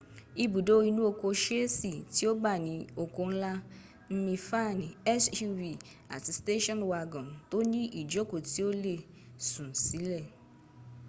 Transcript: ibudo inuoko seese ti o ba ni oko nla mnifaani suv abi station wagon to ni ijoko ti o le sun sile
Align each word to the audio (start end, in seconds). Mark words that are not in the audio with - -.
ibudo 0.43 0.75
inuoko 0.89 1.25
seese 1.43 1.91
ti 2.13 2.23
o 2.31 2.33
ba 2.43 2.53
ni 2.65 2.75
oko 3.03 3.21
nla 3.31 3.51
mnifaani 4.13 4.87
suv 5.23 5.59
abi 6.15 6.31
station 6.39 6.79
wagon 6.91 7.27
to 7.49 7.57
ni 7.71 7.81
ijoko 8.01 8.35
ti 8.49 8.59
o 8.67 8.69
le 8.83 8.95
sun 9.49 9.69
sile 9.83 10.19